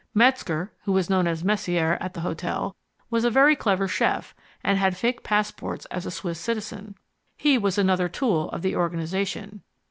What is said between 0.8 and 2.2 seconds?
who was known as Messier at